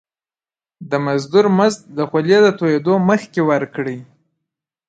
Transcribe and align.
د 0.89 0.91
مزدور 1.05 1.45
مزد 1.57 1.81
د 1.97 1.99
خولي 2.09 2.37
د 2.45 2.47
تويدو 2.59 2.93
مخکي 3.09 3.41
ورکړی. 3.51 3.97